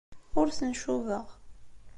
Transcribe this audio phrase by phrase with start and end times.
[0.39, 1.27] Ur ten-cubaɣ.